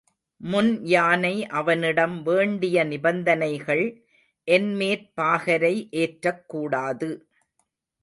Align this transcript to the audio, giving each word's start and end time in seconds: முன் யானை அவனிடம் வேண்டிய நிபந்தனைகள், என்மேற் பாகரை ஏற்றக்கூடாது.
முன் 0.41 0.85
யானை 0.85 1.47
அவனிடம் 1.49 2.23
வேண்டிய 2.23 2.83
நிபந்தனைகள், 2.83 3.85
என்மேற் 4.47 5.07
பாகரை 5.21 5.75
ஏற்றக்கூடாது. 5.95 7.11